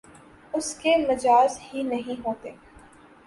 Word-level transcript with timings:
اس 0.53 0.73
کے 0.75 0.95
مجاز 0.99 1.59
ہی 1.63 1.83
نہیں 1.83 2.21
ہوتے 2.25 2.51